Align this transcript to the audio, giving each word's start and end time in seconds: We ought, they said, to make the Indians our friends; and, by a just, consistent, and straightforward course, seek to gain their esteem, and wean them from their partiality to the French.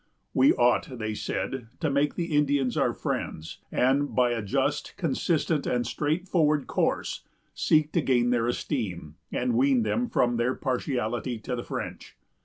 We 0.33 0.51
ought, 0.53 0.97
they 0.97 1.13
said, 1.13 1.67
to 1.79 1.91
make 1.91 2.15
the 2.15 2.35
Indians 2.35 2.75
our 2.75 2.91
friends; 2.91 3.59
and, 3.71 4.15
by 4.15 4.31
a 4.31 4.41
just, 4.41 4.95
consistent, 4.97 5.67
and 5.67 5.85
straightforward 5.85 6.65
course, 6.65 7.23
seek 7.53 7.91
to 7.91 8.01
gain 8.01 8.31
their 8.31 8.47
esteem, 8.47 9.17
and 9.31 9.53
wean 9.53 9.83
them 9.83 10.09
from 10.09 10.37
their 10.37 10.55
partiality 10.55 11.37
to 11.41 11.55
the 11.55 11.63
French. 11.63 12.17